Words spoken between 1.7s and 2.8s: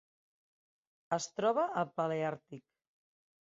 al Paleàrtic.